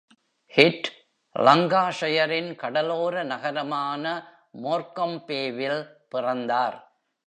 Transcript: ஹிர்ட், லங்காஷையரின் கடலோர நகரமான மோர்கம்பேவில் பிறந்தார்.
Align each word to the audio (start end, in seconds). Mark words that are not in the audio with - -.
ஹிர்ட், 0.55 0.87
லங்காஷையரின் 1.35 2.55
கடலோர 2.55 3.23
நகரமான 3.23 4.05
மோர்கம்பேவில் 4.63 5.81
பிறந்தார். 6.09 6.77